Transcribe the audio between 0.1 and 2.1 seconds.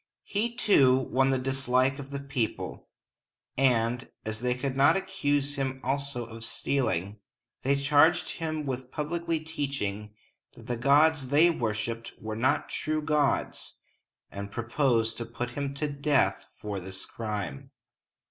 He, too, won the dislike of